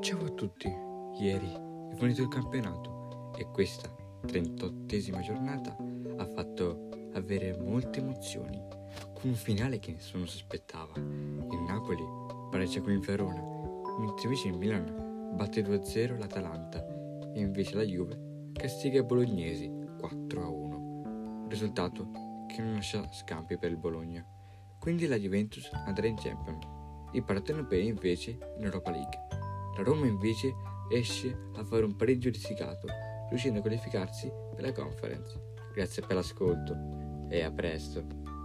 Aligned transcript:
Ciao 0.00 0.24
a 0.24 0.30
tutti, 0.34 0.68
ieri 1.18 1.50
è 1.90 1.94
finito 1.94 2.22
il 2.22 2.28
campionato 2.28 3.32
e 3.36 3.46
questa 3.46 3.88
38esima 4.26 5.20
giornata 5.22 5.74
ha 6.16 6.26
fatto 6.26 6.88
avere 7.14 7.56
molte 7.58 8.00
emozioni, 8.00 8.62
con 9.14 9.30
un 9.30 9.34
finale 9.34 9.78
che 9.78 9.92
nessuno 9.92 10.26
si 10.26 10.36
aspettava. 10.36 10.92
Il 10.96 11.62
Napoli 11.66 12.04
pareggia 12.50 12.82
con 12.82 12.92
il 12.92 13.00
Verona, 13.00 13.40
mentre 13.98 14.24
invece 14.24 14.48
il 14.48 14.58
Milan 14.58 15.32
batte 15.36 15.62
2-0 15.62 16.18
l'Atalanta 16.18 16.84
e 17.32 17.40
invece 17.40 17.76
la 17.76 17.84
Juve 17.84 18.50
castiga 18.52 19.00
i 19.00 19.04
bolognesi 19.04 19.70
4-1. 19.70 21.48
Risultato 21.48 22.10
che 22.46 22.60
non 22.60 22.74
lascia 22.74 23.10
scampi 23.10 23.56
per 23.56 23.70
il 23.70 23.78
Bologna. 23.78 24.22
Quindi 24.78 25.06
la 25.06 25.16
Juventus 25.16 25.70
andrà 25.72 26.06
in 26.06 26.16
Champions 26.16 26.79
il 27.12 27.24
Partenopeo 27.24 27.80
invece 27.80 28.38
in 28.56 28.64
Europa 28.64 28.90
League. 28.90 29.18
La 29.76 29.82
Roma 29.82 30.06
invece 30.06 30.54
esce 30.90 31.50
a 31.56 31.64
fare 31.64 31.84
un 31.84 31.96
pareggio 31.96 32.30
risicato, 32.30 32.86
riuscendo 33.28 33.58
a 33.58 33.62
qualificarsi 33.62 34.30
per 34.54 34.64
la 34.64 34.72
conference. 34.72 35.40
Grazie 35.72 36.02
per 36.04 36.16
l'ascolto 36.16 36.76
e 37.28 37.42
a 37.42 37.50
presto. 37.50 38.39